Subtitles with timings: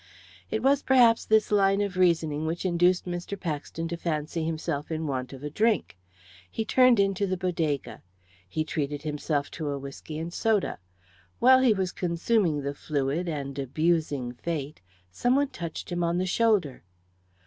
[0.49, 3.39] It was perhaps this line of reasoning which induced Mr.
[3.39, 5.95] Paxton to fancy himself in want of a drink.
[6.49, 8.01] He turned into the Bodega.
[8.49, 10.79] He treated himself to a whisky and soda.
[11.37, 16.25] While he was consuming the fluid and abusing Fate, some one touched him on the
[16.25, 16.81] shoulder.